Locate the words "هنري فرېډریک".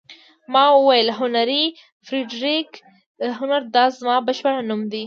1.19-2.69